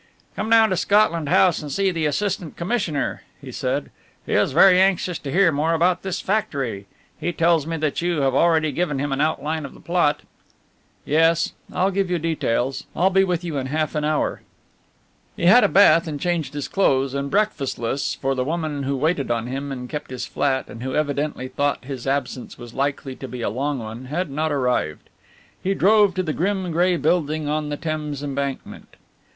[0.35, 3.91] "Come down to Scotland House and see the Assistant Commissioner," he said,
[4.25, 6.87] "he is very anxious to hear more about this factory.
[7.19, 10.23] He tells me that you have already given him an outline of the plot."
[11.05, 14.41] "Yes I'll give you details I'll be with you in half an hour."
[15.37, 19.29] He had a bath and changed his clothes, and breakfastless, for the woman who waited
[19.29, 23.27] on him and kept his flat and who evidently thought his absence was likely to
[23.27, 25.11] be a long one, had not arrived.
[25.61, 28.95] He drove to the grim grey building on the Thames Embankment.